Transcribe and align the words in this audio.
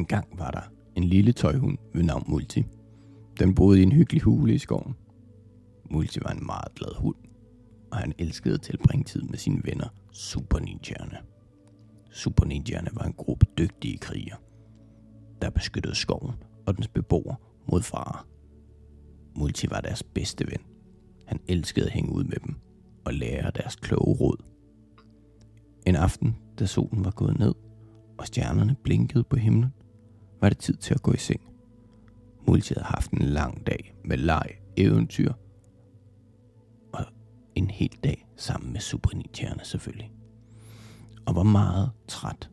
En 0.00 0.06
gang 0.06 0.38
var 0.38 0.50
der 0.50 0.60
en 0.96 1.04
lille 1.04 1.32
tøjhund 1.32 1.78
ved 1.94 2.02
navn 2.02 2.24
Multi. 2.28 2.64
Den 3.40 3.54
boede 3.54 3.80
i 3.80 3.82
en 3.82 3.92
hyggelig 3.92 4.22
hule 4.22 4.54
i 4.54 4.58
skoven. 4.58 4.94
Multi 5.90 6.20
var 6.22 6.30
en 6.30 6.46
meget 6.46 6.74
glad 6.74 6.94
hund, 6.98 7.16
og 7.92 7.98
han 7.98 8.12
elskede 8.18 8.54
at 8.54 8.62
tilbringe 8.62 9.04
tid 9.04 9.22
med 9.22 9.38
sine 9.38 9.60
venner, 9.64 9.88
Super 10.12 10.58
Ninjaerne. 10.58 11.18
Super 12.10 12.44
Ninjaerne 12.44 12.90
var 12.92 13.02
en 13.02 13.12
gruppe 13.12 13.46
dygtige 13.58 13.98
krigere, 13.98 14.36
der 15.42 15.50
beskyttede 15.50 15.94
skoven 15.94 16.34
og 16.66 16.76
dens 16.76 16.88
beboere 16.88 17.36
mod 17.72 17.82
farer. 17.82 18.26
Multi 19.36 19.70
var 19.70 19.80
deres 19.80 20.02
bedste 20.02 20.46
ven. 20.46 20.60
Han 21.26 21.40
elskede 21.48 21.86
at 21.86 21.92
hænge 21.92 22.12
ud 22.12 22.24
med 22.24 22.36
dem 22.46 22.54
og 23.04 23.14
lære 23.14 23.50
deres 23.50 23.76
kloge 23.76 24.16
råd. 24.16 24.44
En 25.86 25.96
aften, 25.96 26.36
da 26.58 26.66
solen 26.66 27.04
var 27.04 27.10
gået 27.10 27.38
ned, 27.38 27.54
og 28.18 28.26
stjernerne 28.26 28.76
blinkede 28.82 29.24
på 29.24 29.36
himlen, 29.36 29.72
var 30.40 30.48
det 30.48 30.58
tid 30.58 30.74
til 30.74 30.94
at 30.94 31.02
gå 31.02 31.12
i 31.12 31.16
seng. 31.16 31.40
Multi 32.46 32.74
havde 32.74 32.86
haft 32.86 33.10
en 33.10 33.22
lang 33.22 33.66
dag 33.66 33.94
med 34.04 34.16
leg, 34.16 34.46
eventyr 34.76 35.32
og 36.92 37.04
en 37.54 37.70
hel 37.70 37.98
dag 38.04 38.26
sammen 38.36 38.72
med 38.72 38.80
Super 38.80 39.10
selvfølgelig. 39.62 40.12
Og 41.26 41.34
var 41.34 41.42
meget 41.42 41.90
træt. 42.08 42.50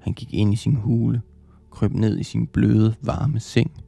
Han 0.00 0.12
gik 0.12 0.34
ind 0.34 0.52
i 0.52 0.56
sin 0.56 0.76
hule, 0.76 1.22
krøb 1.70 1.92
ned 1.92 2.18
i 2.18 2.22
sin 2.22 2.46
bløde, 2.46 2.94
varme 3.02 3.40
seng. 3.40 3.84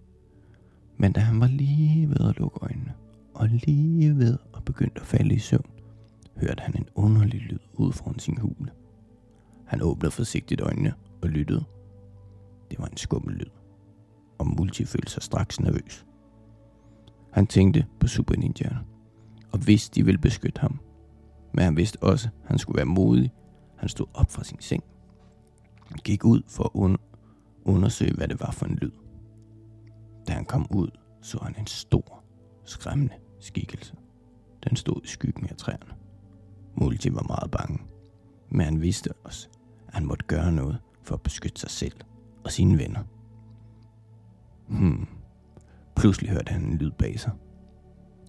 Men 0.97 1.13
da 1.13 1.21
han 1.21 1.41
var 1.41 1.47
lige 1.47 2.09
ved 2.09 2.29
at 2.29 2.39
lukke 2.39 2.59
øjnene, 2.63 2.93
og 3.35 3.49
lige 3.49 4.17
ved 4.17 4.39
at 4.57 4.65
begynde 4.65 4.93
at 4.97 5.07
falde 5.07 5.35
i 5.35 5.39
søvn, 5.39 5.71
hørte 6.37 6.63
han 6.63 6.77
en 6.77 6.89
underlig 6.95 7.41
lyd 7.41 7.59
ud 7.75 7.93
foran 7.93 8.19
sin 8.19 8.39
hule. 8.39 8.71
Han 9.67 9.83
åbnede 9.83 10.11
forsigtigt 10.11 10.61
øjnene 10.61 10.95
og 11.23 11.29
lyttede. 11.29 11.65
Det 12.71 12.79
var 12.79 12.87
en 12.87 12.97
skummel 12.97 13.35
lyd, 13.35 13.51
og 14.39 14.47
Multi 14.47 14.85
følte 14.85 15.11
sig 15.11 15.23
straks 15.23 15.61
nervøs. 15.61 16.07
Han 17.33 17.47
tænkte 17.47 17.87
på 18.01 18.07
Super 18.07 18.37
Ninjaerne, 18.37 18.85
og 19.53 19.67
vidste, 19.67 19.95
de 19.95 20.05
ville 20.05 20.19
beskytte 20.19 20.61
ham. 20.61 20.81
Men 21.55 21.65
han 21.65 21.77
vidste 21.77 22.03
også, 22.03 22.29
at 22.43 22.49
han 22.49 22.59
skulle 22.59 22.77
være 22.77 22.87
modig. 22.87 23.33
Han 23.77 23.89
stod 23.89 24.07
op 24.15 24.31
fra 24.31 24.45
sin 24.45 24.61
seng. 24.61 24.85
Gik 26.05 26.25
ud 26.25 26.43
for 26.47 26.65
at 26.65 26.91
un- 26.91 27.19
undersøge, 27.65 28.15
hvad 28.15 28.29
det 28.29 28.41
var 28.41 28.51
for 28.51 28.67
en 28.67 28.75
lyd. 28.75 28.91
Da 30.29 30.33
han 30.33 30.45
kom 30.45 30.67
ud, 30.71 30.89
så 31.23 31.39
han 31.43 31.55
en 31.59 31.67
stor, 31.67 32.25
skræmmende 32.65 33.15
skikkelse. 33.41 33.95
Den 34.69 34.77
stod 34.77 35.01
i 35.05 35.07
skyggen 35.07 35.47
af 35.49 35.57
træerne. 35.57 35.95
Multi 36.75 37.15
var 37.15 37.23
meget 37.29 37.51
bange, 37.51 37.79
men 38.49 38.61
han 38.61 38.81
vidste 38.81 39.13
også, 39.25 39.49
at 39.89 39.95
han 39.95 40.07
måtte 40.07 40.25
gøre 40.25 40.53
noget 40.53 40.79
for 41.03 41.15
at 41.15 41.23
beskytte 41.23 41.61
sig 41.61 41.71
selv 41.71 42.01
og 42.49 42.53
sine 42.53 42.79
venner. 42.79 43.03
Hmm. 44.69 45.07
Pludselig 45.97 46.31
hørte 46.31 46.53
han 46.53 46.63
en 46.63 46.79
lyd 46.79 46.91
bag 46.91 47.21
sig. 47.21 47.33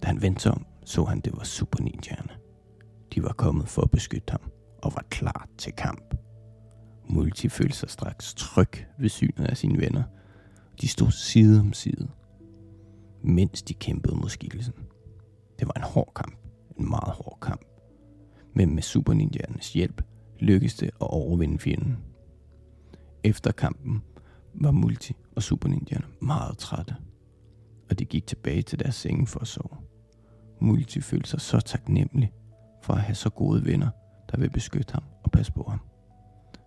Da 0.02 0.06
han 0.06 0.22
vendte 0.22 0.42
sig 0.42 0.52
om, 0.52 0.66
så 0.84 1.04
han, 1.04 1.20
det 1.20 1.32
var 1.36 1.44
Super 1.44 1.82
Ninjaerne. 1.82 2.32
De 3.14 3.22
var 3.22 3.32
kommet 3.32 3.68
for 3.68 3.82
at 3.82 3.90
beskytte 3.90 4.30
ham 4.30 4.40
og 4.82 4.92
var 4.94 5.04
klar 5.10 5.48
til 5.58 5.72
kamp. 5.72 6.14
Multi 7.08 7.48
følte 7.48 7.76
sig 7.76 7.90
straks 7.90 8.34
tryg 8.34 8.86
ved 8.98 9.08
synet 9.08 9.46
af 9.46 9.56
sine 9.56 9.80
venner. 9.80 10.02
De 10.80 10.88
stod 10.88 11.10
side 11.10 11.60
om 11.60 11.72
side, 11.72 12.08
mens 13.22 13.62
de 13.62 13.74
kæmpede 13.74 14.16
mod 14.16 14.28
skikkelsen. 14.28 14.74
Det 15.58 15.68
var 15.68 15.74
en 15.76 15.82
hård 15.82 16.12
kamp, 16.16 16.34
en 16.78 16.88
meget 16.88 17.14
hård 17.14 17.38
kamp. 17.42 17.64
Men 18.54 18.74
med 18.74 18.82
Super 18.82 19.12
Ninjaernes 19.14 19.72
hjælp 19.72 20.02
lykkedes 20.40 20.74
det 20.74 20.86
at 20.86 21.10
overvinde 21.10 21.58
fjenden. 21.58 21.98
Efter 23.24 23.52
kampen 23.52 24.02
var 24.60 24.70
Multi 24.70 25.14
og 25.36 25.42
Super 25.42 25.68
Ninjaerne 25.68 26.06
meget 26.20 26.58
trætte, 26.58 26.96
og 27.90 27.98
de 27.98 28.04
gik 28.04 28.26
tilbage 28.26 28.62
til 28.62 28.78
deres 28.78 28.94
senge 28.94 29.26
for 29.26 29.40
at 29.40 29.46
sove. 29.46 29.76
Multi 30.60 31.00
følte 31.00 31.30
sig 31.30 31.40
så 31.40 31.60
taknemmelig 31.60 32.32
for 32.82 32.92
at 32.92 33.00
have 33.00 33.14
så 33.14 33.30
gode 33.30 33.64
venner, 33.64 33.90
der 34.32 34.38
vil 34.38 34.50
beskytte 34.50 34.92
ham 34.92 35.02
og 35.24 35.30
passe 35.30 35.52
på 35.52 35.62
ham. 35.68 35.80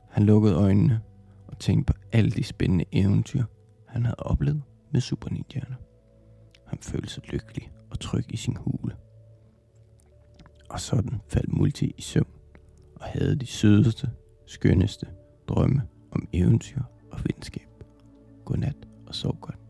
Han 0.09 0.23
lukkede 0.23 0.55
øjnene 0.55 1.01
og 1.47 1.59
tænkte 1.59 1.93
på 1.93 1.99
alle 2.11 2.31
de 2.31 2.43
spændende 2.43 2.85
eventyr, 2.91 3.43
han 3.87 4.05
havde 4.05 4.19
oplevet 4.19 4.63
med 4.91 5.01
Super 5.01 5.29
Ninjaerne. 5.29 5.75
Han 6.67 6.79
følte 6.81 7.09
sig 7.09 7.23
lykkelig 7.31 7.71
og 7.89 7.99
tryg 7.99 8.25
i 8.29 8.37
sin 8.37 8.55
hule. 8.55 8.95
Og 10.69 10.79
sådan 10.79 11.21
faldt 11.27 11.53
Multi 11.53 11.93
i 11.97 12.01
søvn 12.01 12.27
og 12.95 13.05
havde 13.05 13.35
de 13.35 13.45
sødeste, 13.45 14.09
skønneste 14.45 15.07
drømme 15.47 15.81
om 16.11 16.27
eventyr 16.33 16.81
og 17.11 17.19
venskab. 17.23 17.72
Godnat 18.45 18.87
og 19.07 19.15
sov 19.15 19.37
godt. 19.41 19.62